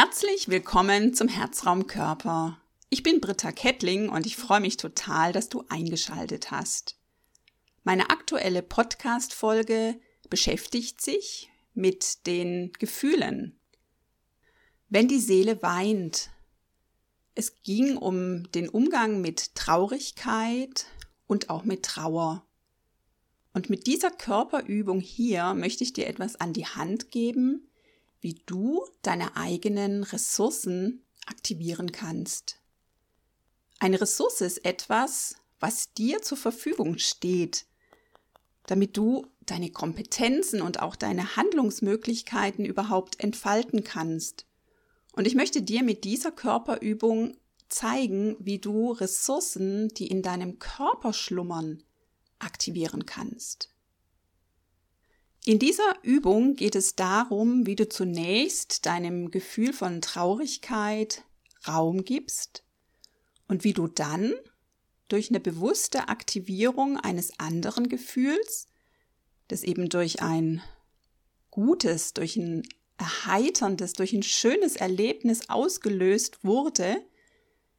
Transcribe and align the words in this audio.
Herzlich 0.00 0.48
willkommen 0.48 1.12
zum 1.12 1.26
Herzraum 1.26 1.88
Körper. 1.88 2.60
Ich 2.88 3.02
bin 3.02 3.20
Britta 3.20 3.50
Kettling 3.50 4.10
und 4.10 4.26
ich 4.26 4.36
freue 4.36 4.60
mich 4.60 4.76
total, 4.76 5.32
dass 5.32 5.48
du 5.48 5.64
eingeschaltet 5.70 6.52
hast. 6.52 6.96
Meine 7.82 8.08
aktuelle 8.08 8.62
Podcast-Folge 8.62 9.98
beschäftigt 10.30 11.00
sich 11.00 11.50
mit 11.74 12.28
den 12.28 12.72
Gefühlen. 12.78 13.58
Wenn 14.88 15.08
die 15.08 15.18
Seele 15.18 15.62
weint. 15.62 16.30
Es 17.34 17.60
ging 17.64 17.96
um 17.96 18.48
den 18.52 18.68
Umgang 18.68 19.20
mit 19.20 19.56
Traurigkeit 19.56 20.86
und 21.26 21.50
auch 21.50 21.64
mit 21.64 21.82
Trauer. 21.82 22.46
Und 23.52 23.68
mit 23.68 23.88
dieser 23.88 24.12
Körperübung 24.12 25.00
hier 25.00 25.54
möchte 25.54 25.82
ich 25.82 25.92
dir 25.92 26.06
etwas 26.06 26.36
an 26.36 26.52
die 26.52 26.66
Hand 26.66 27.10
geben, 27.10 27.67
wie 28.20 28.40
du 28.46 28.84
deine 29.02 29.36
eigenen 29.36 30.02
Ressourcen 30.02 31.04
aktivieren 31.26 31.92
kannst. 31.92 32.58
Eine 33.78 34.00
Ressource 34.00 34.40
ist 34.40 34.64
etwas, 34.64 35.36
was 35.60 35.92
dir 35.92 36.22
zur 36.22 36.38
Verfügung 36.38 36.98
steht, 36.98 37.66
damit 38.66 38.96
du 38.96 39.26
deine 39.46 39.70
Kompetenzen 39.70 40.62
und 40.62 40.80
auch 40.80 40.96
deine 40.96 41.36
Handlungsmöglichkeiten 41.36 42.64
überhaupt 42.64 43.20
entfalten 43.20 43.84
kannst. 43.84 44.46
Und 45.12 45.26
ich 45.26 45.34
möchte 45.34 45.62
dir 45.62 45.82
mit 45.82 46.04
dieser 46.04 46.30
Körperübung 46.30 47.36
zeigen, 47.68 48.36
wie 48.38 48.58
du 48.58 48.92
Ressourcen, 48.92 49.88
die 49.88 50.06
in 50.06 50.22
deinem 50.22 50.58
Körper 50.58 51.12
schlummern, 51.12 51.82
aktivieren 52.38 53.06
kannst. 53.06 53.70
In 55.48 55.58
dieser 55.58 55.94
Übung 56.02 56.56
geht 56.56 56.74
es 56.74 56.94
darum, 56.94 57.66
wie 57.66 57.74
du 57.74 57.88
zunächst 57.88 58.84
deinem 58.84 59.30
Gefühl 59.30 59.72
von 59.72 60.02
Traurigkeit 60.02 61.24
Raum 61.66 62.04
gibst 62.04 62.64
und 63.46 63.64
wie 63.64 63.72
du 63.72 63.86
dann 63.86 64.34
durch 65.08 65.30
eine 65.30 65.40
bewusste 65.40 66.10
Aktivierung 66.10 66.98
eines 66.98 67.40
anderen 67.40 67.88
Gefühls, 67.88 68.66
das 69.48 69.62
eben 69.62 69.88
durch 69.88 70.20
ein 70.20 70.60
gutes, 71.50 72.12
durch 72.12 72.36
ein 72.36 72.62
erheiterndes, 72.98 73.94
durch 73.94 74.12
ein 74.12 74.22
schönes 74.22 74.76
Erlebnis 74.76 75.48
ausgelöst 75.48 76.44
wurde, 76.44 77.02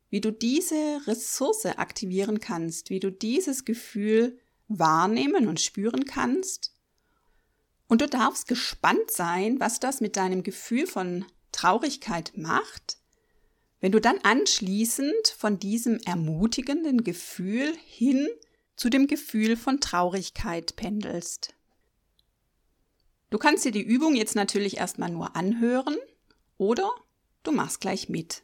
wie 0.09 0.21
du 0.21 0.31
diese 0.31 1.01
Ressource 1.05 1.67
aktivieren 1.67 2.39
kannst, 2.39 2.89
wie 2.89 2.99
du 2.99 3.11
dieses 3.11 3.63
Gefühl 3.63 4.39
wahrnehmen 4.67 5.47
und 5.47 5.61
spüren 5.61 6.05
kannst 6.05 6.73
und 7.89 8.01
du 8.01 8.07
darfst 8.07 8.47
gespannt 8.47 9.11
sein, 9.11 9.59
was 9.59 9.81
das 9.81 9.99
mit 9.99 10.15
deinem 10.15 10.43
Gefühl 10.43 10.87
von 10.87 11.25
Traurigkeit 11.51 12.31
macht, 12.37 12.97
wenn 13.81 13.91
du 13.91 13.99
dann 13.99 14.19
anschließend 14.19 15.27
von 15.37 15.59
diesem 15.59 15.99
ermutigenden 16.05 17.03
Gefühl 17.03 17.75
hin 17.85 18.29
zu 18.75 18.89
dem 18.89 19.07
Gefühl 19.07 19.57
von 19.57 19.81
Traurigkeit 19.81 20.75
pendelst. 20.75 21.55
Du 23.31 23.37
kannst 23.37 23.65
dir 23.65 23.71
die 23.71 23.81
Übung 23.81 24.15
jetzt 24.15 24.35
natürlich 24.35 24.77
erstmal 24.77 25.09
nur 25.09 25.35
anhören 25.35 25.97
oder 26.57 26.89
du 27.43 27.51
machst 27.51 27.81
gleich 27.81 28.07
mit. 28.07 28.43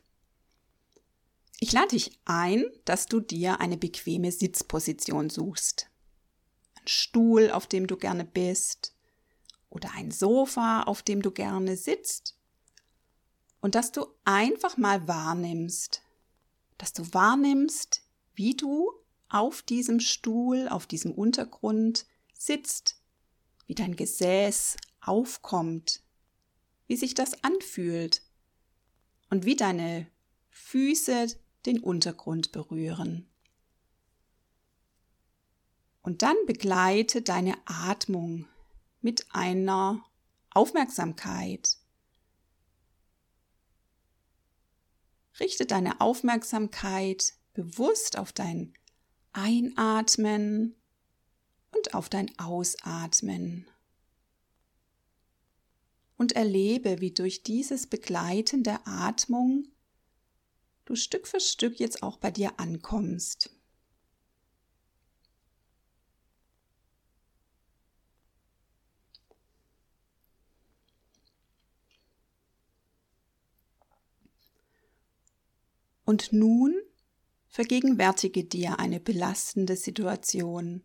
Ich 1.60 1.72
lade 1.72 1.90
dich 1.90 2.20
ein, 2.26 2.66
dass 2.84 3.06
du 3.06 3.20
dir 3.20 3.60
eine 3.60 3.78
bequeme 3.78 4.32
Sitzposition 4.32 5.30
suchst. 5.30 5.90
Ein 6.76 6.88
Stuhl, 6.88 7.52
auf 7.52 7.68
dem 7.68 7.88
du 7.88 7.96
gerne 7.96 8.26
bist, 8.26 8.95
oder 9.76 9.92
ein 9.94 10.10
Sofa, 10.10 10.84
auf 10.84 11.04
dem 11.04 11.22
du 11.22 11.32
gerne 11.32 11.76
sitzt. 11.76 12.40
Und 13.60 13.76
dass 13.76 13.92
du 13.92 14.08
einfach 14.24 14.78
mal 14.78 15.06
wahrnimmst, 15.08 16.02
dass 16.78 16.94
du 16.94 17.14
wahrnimmst, 17.14 18.02
wie 18.36 18.56
du 18.56 18.90
auf 19.28 19.62
diesem 19.62 20.00
Stuhl, 20.00 20.70
auf 20.70 20.88
diesem 20.88 21.12
Untergrund 21.12 22.06
sitzt, 22.34 23.02
wie 23.68 23.76
dein 23.76 23.98
Gesäß 23.98 24.78
aufkommt, 25.02 26.02
wie 26.88 26.96
sich 26.96 27.14
das 27.14 27.44
anfühlt 27.44 28.22
und 29.30 29.44
wie 29.46 29.58
deine 29.58 30.08
Füße 30.52 31.38
den 31.66 31.82
Untergrund 31.82 32.54
berühren. 32.54 33.28
Und 36.02 36.22
dann 36.22 36.38
begleite 36.46 37.22
deine 37.24 37.58
Atmung 37.66 38.48
mit 39.06 39.28
einer 39.30 40.04
Aufmerksamkeit. 40.50 41.78
Richte 45.40 45.68
deine 45.68 46.02
Aufmerksamkeit 46.02 47.34
bewusst 47.54 48.18
auf 48.18 48.34
dein 48.34 48.74
Einatmen 49.32 50.76
und 51.72 51.94
auf 51.94 52.10
dein 52.10 52.32
Ausatmen. 52.40 53.68
Und 56.18 56.32
erlebe, 56.32 57.00
wie 57.00 57.12
durch 57.12 57.44
dieses 57.44 57.86
Begleiten 57.86 58.64
der 58.64 58.88
Atmung 58.88 59.68
du 60.86 60.96
Stück 60.96 61.28
für 61.28 61.40
Stück 61.40 61.80
jetzt 61.80 62.02
auch 62.02 62.18
bei 62.18 62.32
dir 62.32 62.60
ankommst. 62.60 63.55
Und 76.06 76.32
nun 76.32 76.74
vergegenwärtige 77.48 78.44
dir 78.44 78.80
eine 78.80 79.00
belastende 79.00 79.76
Situation. 79.76 80.84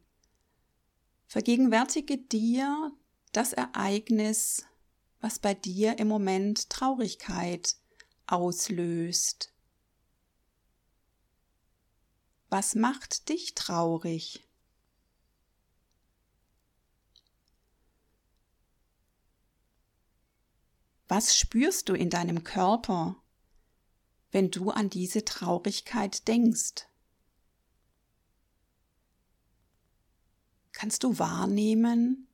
Vergegenwärtige 1.27 2.19
dir 2.19 2.91
das 3.33 3.53
Ereignis, 3.53 4.65
was 5.21 5.39
bei 5.39 5.55
dir 5.55 5.99
im 5.99 6.09
Moment 6.09 6.71
Traurigkeit 6.71 7.77
auslöst. 8.27 9.53
Was 12.49 12.75
macht 12.75 13.29
dich 13.29 13.55
traurig? 13.55 14.43
Was 21.07 21.37
spürst 21.37 21.89
du 21.89 21.95
in 21.95 22.09
deinem 22.09 22.43
Körper? 22.43 23.21
Wenn 24.33 24.51
du 24.51 24.71
an 24.71 24.91
diese 24.91 25.25
Traurigkeit 25.25 26.27
denkst? 26.29 26.87
Kannst 30.73 31.05
du 31.05 31.19
wahrnehmen, 31.19 32.29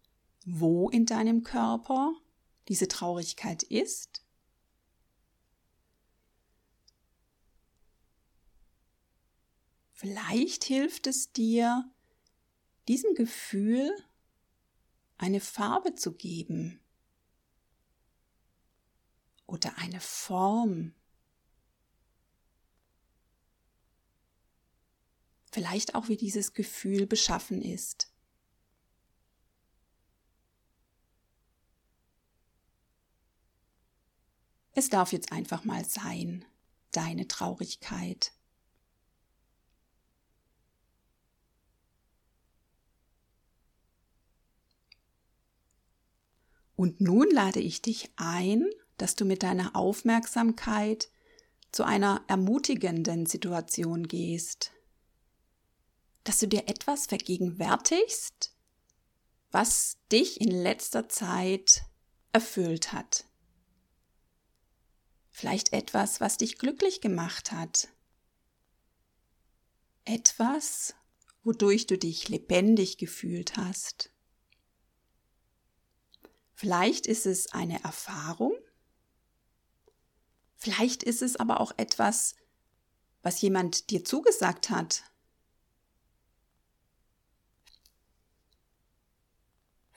wo 0.45 0.89
in 0.89 1.07
deinem 1.07 1.43
Körper 1.43 2.15
diese 2.69 2.87
Traurigkeit 2.87 3.63
ist? 3.63 4.23
Vielleicht 9.93 10.65
hilft 10.65 11.07
es 11.07 11.33
dir, 11.33 11.91
diesem 12.87 13.15
Gefühl 13.15 13.91
eine 15.17 15.41
Farbe 15.41 15.95
zu 15.95 16.13
geben 16.13 16.81
oder 19.47 19.79
eine 19.79 20.01
Form 20.01 20.95
vielleicht 25.57 25.95
auch 25.95 26.09
wie 26.09 26.19
dieses 26.19 26.53
Gefühl 26.53 27.07
beschaffen 27.07 27.63
ist. 27.63 28.13
Es 34.75 34.91
darf 34.91 35.13
jetzt 35.13 35.33
einfach 35.33 35.65
mal 35.65 35.83
sein, 35.87 36.45
deine 36.93 37.27
Traurigkeit. 37.27 38.35
Und 46.75 47.01
nun 47.01 47.31
lade 47.31 47.61
ich 47.61 47.81
dich 47.81 48.11
ein, 48.17 48.69
dass 48.99 49.15
du 49.15 49.25
mit 49.25 49.43
deiner 49.43 49.75
Aufmerksamkeit 49.75 51.09
zu 51.73 51.83
einer 51.83 52.23
ermutigenden 52.29 53.25
Situation 53.25 54.07
gehst 54.07 54.76
dass 56.27 56.39
du 56.39 56.49
dir 56.49 56.69
etwas 56.69 57.07
vergegenwärtigst, 57.07 58.55
was 59.51 59.99
dich 60.13 60.41
in 60.41 60.51
letzter 60.51 61.09
Zeit 61.09 61.85
erfüllt 62.33 62.93
hat. 62.93 63.27
Vielleicht 65.31 65.73
etwas, 65.73 66.21
was 66.21 66.39
dich 66.39 66.59
glücklich 66.59 67.01
gemacht 67.01 67.53
hat. 67.53 67.89
Etwas, 70.05 70.95
wodurch 71.43 71.87
du 71.87 71.99
dich 71.99 72.29
lebendig 72.29 72.99
gefühlt 72.99 73.57
hast. 73.57 74.11
Vielleicht 76.55 77.07
ist 77.07 77.27
es 77.27 77.53
eine 77.53 77.83
Erfahrung, 77.85 78.55
Vielleicht 80.57 81.03
ist 81.03 81.23
es 81.23 81.37
aber 81.37 81.61
auch 81.61 81.73
etwas, 81.77 82.35
was 83.23 83.41
jemand 83.41 83.91
dir 83.91 84.05
zugesagt 84.05 84.71
hat. 84.71 85.05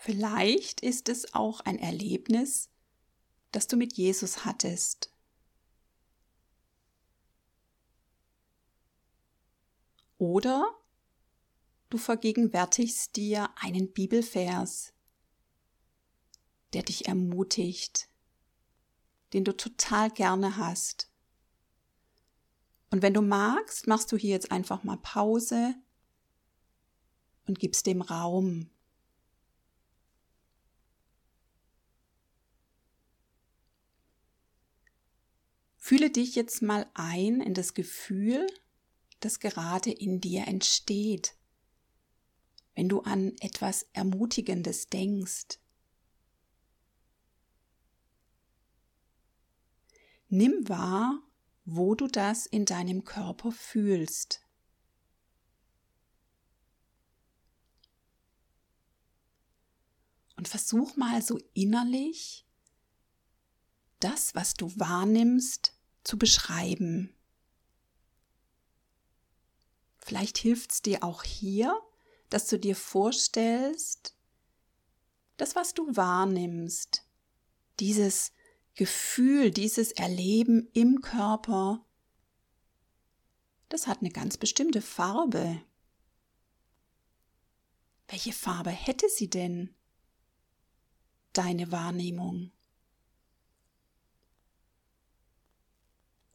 Vielleicht 0.02 0.80
ist 0.80 1.10
es 1.10 1.34
auch 1.34 1.60
ein 1.60 1.78
Erlebnis, 1.78 2.70
das 3.52 3.68
du 3.68 3.76
mit 3.76 3.98
Jesus 3.98 4.46
hattest. 4.46 5.14
Oder 10.18 10.74
du 11.90 11.98
vergegenwärtigst 11.98 13.18
dir 13.18 13.50
einen 13.58 13.92
Bibelvers, 13.92 14.94
der 16.72 16.84
dich 16.84 17.10
ermutigt, 17.10 18.08
den 19.34 19.44
du 19.44 19.52
total 19.52 20.10
gerne 20.12 20.56
hast. 20.56 21.12
Und 22.90 23.02
wenn 23.02 23.14
du 23.14 23.22
magst, 23.22 23.86
machst 23.86 24.14
du 24.14 24.18
hier 24.18 24.32
jetzt 24.32 24.50
einfach 24.50 24.86
mal 24.86 24.98
Pause 24.98 25.76
und 27.48 27.60
gibst 27.60 27.86
dem 27.86 28.02
Raum. 28.02 28.70
Fühle 35.90 36.12
dich 36.12 36.36
jetzt 36.36 36.62
mal 36.62 36.88
ein 36.94 37.42
in 37.42 37.56
das 37.56 37.74
Gefühl, 37.74 38.46
das 39.22 39.40
gerade 39.40 39.90
in 39.90 40.22
dir 40.22 40.48
entsteht, 40.48 41.36
wenn 42.76 42.88
du 42.88 43.02
an 43.02 43.36
etwas 43.40 43.88
Ermutigendes 43.94 44.90
denkst. 44.90 45.58
Nimm 50.28 50.70
wahr, 50.70 51.24
wo 51.66 51.96
du 51.96 52.06
das 52.06 52.46
in 52.46 52.66
deinem 52.66 53.04
Körper 53.04 53.52
fühlst. 53.52 54.46
Und 60.36 60.48
versuch 60.48 60.96
mal 60.98 61.24
so 61.24 61.40
innerlich 61.56 62.46
das, 64.00 64.36
was 64.36 64.54
du 64.54 64.72
wahrnimmst, 64.78 65.79
zu 66.10 66.18
beschreiben. 66.18 67.14
Vielleicht 70.00 70.40
hilft 70.40 70.72
es 70.72 70.82
dir 70.82 71.04
auch 71.04 71.22
hier, 71.22 71.80
dass 72.32 72.48
du 72.48 72.58
dir 72.58 72.76
vorstellst, 72.76 74.16
das, 75.38 75.56
was 75.56 75.76
du 75.76 75.96
wahrnimmst, 75.96 77.06
dieses 77.80 78.32
Gefühl, 78.74 79.52
dieses 79.52 79.92
Erleben 79.92 80.68
im 80.74 81.02
Körper, 81.02 81.86
das 83.70 83.86
hat 83.86 84.00
eine 84.00 84.10
ganz 84.10 84.36
bestimmte 84.38 84.82
Farbe. 84.82 85.62
Welche 88.08 88.34
Farbe 88.34 88.72
hätte 88.72 89.08
sie 89.10 89.30
denn? 89.30 89.76
Deine 91.34 91.72
Wahrnehmung. 91.72 92.52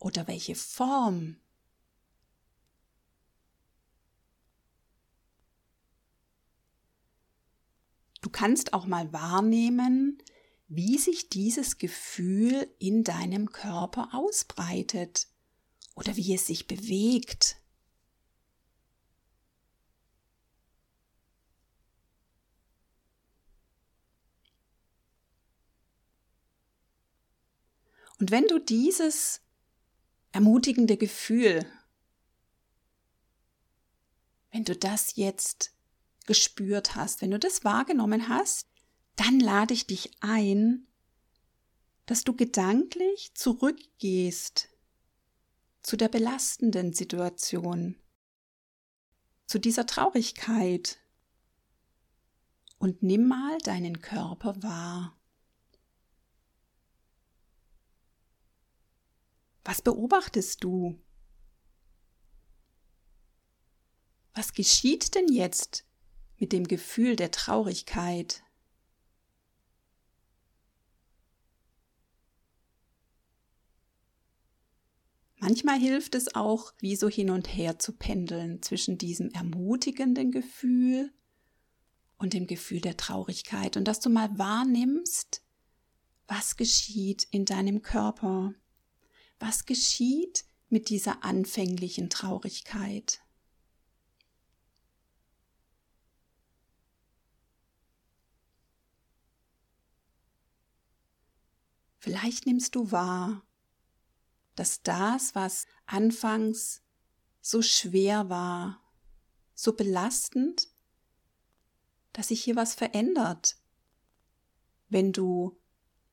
Oder 0.05 0.29
welche 0.29 0.55
Form? 0.55 1.39
Du 8.21 8.29
kannst 8.29 8.75
auch 8.75 8.85
mal 8.85 9.15
wahrnehmen, 9.15 10.19
wie 10.69 10.99
sich 10.99 11.31
dieses 11.31 11.79
Gefühl 11.79 12.69
in 12.79 13.03
deinem 13.03 13.51
Körper 13.51 14.11
ausbreitet 14.13 15.27
oder 15.95 16.15
wie 16.17 16.35
es 16.35 16.49
sich 16.49 16.67
bewegt. 16.67 17.57
Und 28.19 28.31
wenn 28.31 28.47
du 28.49 28.59
dieses 28.59 29.44
ermutigende 30.35 30.97
Gefühl, 30.97 31.65
wenn 34.51 34.65
du 34.65 34.75
das 34.75 35.15
jetzt 35.15 35.77
gespürt 36.27 36.97
hast, 36.97 37.23
wenn 37.23 37.31
du 37.31 37.39
das 37.39 37.63
wahrgenommen 37.63 38.29
hast, 38.29 38.67
dann 39.15 39.39
lade 39.39 39.75
ich 39.75 39.87
dich 39.87 40.11
ein, 40.21 40.89
dass 42.07 42.25
du 42.25 42.35
gedanklich 42.35 43.33
zurückgehst 43.35 44.71
zu 45.83 45.97
der 45.97 46.09
belastenden 46.09 46.93
Situation, 46.93 47.95
zu 49.47 49.61
dieser 49.61 49.87
Traurigkeit 49.87 50.99
und 52.79 53.05
nimm 53.05 53.29
mal 53.29 53.57
deinen 53.59 54.01
Körper 54.01 54.61
wahr. 54.65 55.17
Was 59.65 59.81
beobachtest 59.81 60.63
du? 60.63 61.01
Was 64.35 64.53
geschieht 64.53 65.15
denn 65.15 65.29
jetzt 65.29 65.87
mit 66.37 66.53
dem 66.53 66.67
Gefühl 66.67 67.17
der 67.17 67.31
Traurigkeit? 67.31 68.43
Manchmal 75.39 75.79
hilft 75.79 76.15
es 76.15 76.35
auch, 76.35 76.73
wie 76.79 76.97
so 76.97 77.09
hin 77.09 77.31
und 77.31 77.47
her 77.47 77.79
zu 77.79 77.93
pendeln 77.93 78.63
zwischen 78.63 78.97
diesem 78.99 79.31
ermutigenden 79.31 80.33
Gefühl 80.33 81.13
und 82.17 82.33
dem 82.33 82.47
Gefühl 82.47 82.81
der 82.81 82.97
Traurigkeit 82.97 83.77
und 83.77 83.85
dass 83.85 84.01
du 84.01 84.09
mal 84.09 84.39
wahrnimmst, 84.39 85.43
was 86.27 86.57
geschieht 86.57 87.29
in 87.31 87.45
deinem 87.45 87.83
Körper. 87.83 88.55
Was 89.39 89.67
geschieht 89.67 90.45
mit 90.69 90.89
dieser 90.89 91.25
anfänglichen 91.25 92.11
Traurigkeit? 92.11 93.21
Vielleicht 101.99 102.45
nimmst 102.45 102.75
du 102.75 102.91
wahr, 102.93 103.47
dass 104.57 104.83
das, 104.83 105.35
was 105.35 105.67
anfangs 105.87 106.83
so 107.41 107.63
schwer 107.63 108.29
war, 108.29 108.83
so 109.55 109.73
belastend, 109.73 110.69
dass 112.13 112.29
sich 112.29 112.45
hier 112.45 112.57
was 112.57 112.75
verändert, 112.75 113.57
wenn 114.89 115.13
du 115.13 115.59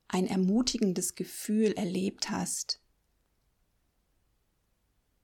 ein 0.07 0.27
ermutigendes 0.27 1.15
Gefühl 1.15 1.73
erlebt 1.73 2.29
hast, 2.29 2.80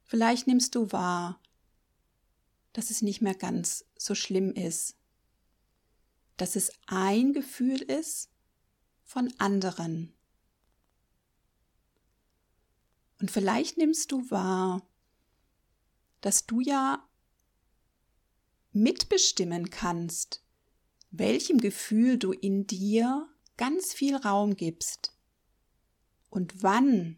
Vielleicht 0.08 0.48
nimmst 0.48 0.74
du 0.74 0.92
wahr, 0.94 1.42
dass 2.72 2.92
es 2.92 3.02
nicht 3.02 3.22
mehr 3.22 3.36
ganz 3.36 3.86
so 3.98 4.16
schlimm 4.16 4.54
ist, 4.54 4.96
dass 6.38 6.56
es 6.56 6.72
ein 6.86 7.34
Gefühl 7.34 7.82
ist 7.82 8.30
von 9.04 9.34
anderen. 9.38 10.14
Und 13.20 13.32
vielleicht 13.32 13.78
nimmst 13.78 14.12
du 14.12 14.30
wahr, 14.32 14.88
dass 16.22 16.46
du 16.46 16.62
ja 16.62 17.06
mitbestimmen 18.72 19.70
kannst, 19.72 20.42
welchem 21.12 21.58
Gefühl 21.58 22.18
du 22.18 22.32
in 22.32 22.66
dir 22.66 23.28
ganz 23.58 23.92
viel 23.92 24.16
Raum 24.16 24.56
gibst 24.56 25.18
und 26.30 26.64
wann 26.64 27.18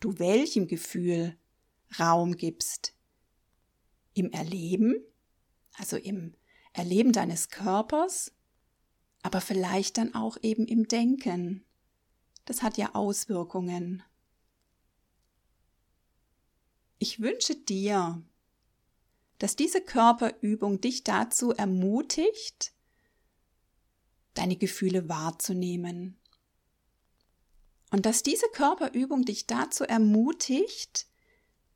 du 0.00 0.18
welchem 0.18 0.66
Gefühl 0.66 1.38
Raum 1.98 2.36
gibst. 2.36 2.94
Im 4.14 4.30
Erleben, 4.32 4.96
also 5.74 5.96
im 5.96 6.34
Erleben 6.72 7.12
deines 7.12 7.50
Körpers, 7.50 8.32
aber 9.22 9.40
vielleicht 9.40 9.98
dann 9.98 10.14
auch 10.14 10.36
eben 10.42 10.66
im 10.66 10.88
Denken. 10.88 11.64
Das 12.44 12.62
hat 12.62 12.78
ja 12.78 12.94
Auswirkungen. 12.94 14.02
Ich 16.98 17.20
wünsche 17.20 17.54
dir, 17.54 18.22
dass 19.38 19.54
diese 19.54 19.80
Körperübung 19.80 20.80
dich 20.80 21.04
dazu 21.04 21.52
ermutigt, 21.52 22.72
deine 24.34 24.56
Gefühle 24.56 25.08
wahrzunehmen. 25.08 26.16
Und 27.90 28.04
dass 28.04 28.22
diese 28.22 28.46
Körperübung 28.52 29.24
dich 29.24 29.46
dazu 29.46 29.84
ermutigt, 29.84 31.07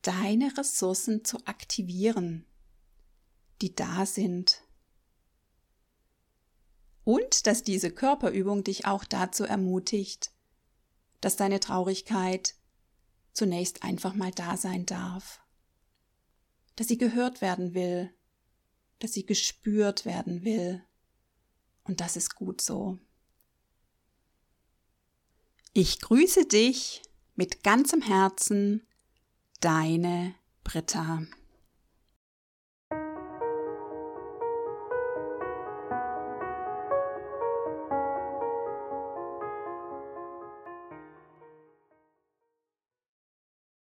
deine 0.02 0.56
Ressourcen 0.56 1.24
zu 1.24 1.38
aktivieren, 1.46 2.44
die 3.60 3.74
da 3.74 4.04
sind. 4.06 4.62
Und 7.04 7.46
dass 7.46 7.62
diese 7.62 7.90
Körperübung 7.90 8.64
dich 8.64 8.86
auch 8.86 9.04
dazu 9.04 9.44
ermutigt, 9.44 10.32
dass 11.20 11.36
deine 11.36 11.60
Traurigkeit 11.60 12.54
zunächst 13.32 13.82
einfach 13.82 14.14
mal 14.14 14.30
da 14.30 14.56
sein 14.56 14.86
darf, 14.86 15.40
dass 16.76 16.88
sie 16.88 16.98
gehört 16.98 17.40
werden 17.40 17.74
will, 17.74 18.12
dass 18.98 19.12
sie 19.12 19.26
gespürt 19.26 20.04
werden 20.04 20.44
will. 20.44 20.84
Und 21.84 22.00
das 22.00 22.16
ist 22.16 22.34
gut 22.34 22.60
so. 22.60 22.98
Ich 25.72 26.00
grüße 26.00 26.46
dich 26.46 27.02
mit 27.34 27.64
ganzem 27.64 28.02
Herzen, 28.02 28.86
deine 29.62 30.34
Britta. 30.64 31.22